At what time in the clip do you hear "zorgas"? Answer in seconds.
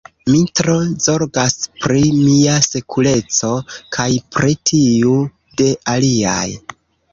1.07-1.57